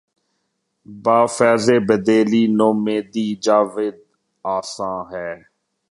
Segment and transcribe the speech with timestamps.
[1.03, 3.97] بہ فیض بیدلی نومیدیٴ جاوید
[4.45, 5.29] آساں ہے